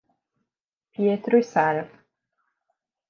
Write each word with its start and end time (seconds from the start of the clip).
Pietro 0.89 1.37
e 1.37 1.43
Sarah 1.43 1.87